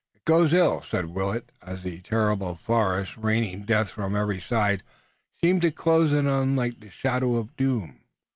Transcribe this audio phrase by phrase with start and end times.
[0.15, 4.81] "It goes ill," said Willet, as the terrible forest, raining death from every side,
[5.39, 7.99] seemed to close in on them like the shadow of doom.